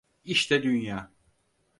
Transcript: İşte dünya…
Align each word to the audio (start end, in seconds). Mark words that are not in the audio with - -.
İşte 0.23 0.63
dünya… 0.63 1.11